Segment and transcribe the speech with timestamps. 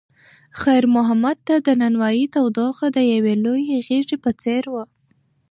[0.61, 4.83] خیر محمد ته د نانوایۍ تودوخه د یوې لویې غېږې په څېر وه.